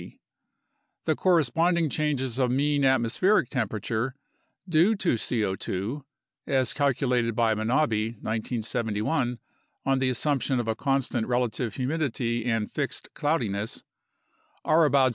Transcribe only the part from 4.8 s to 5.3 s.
to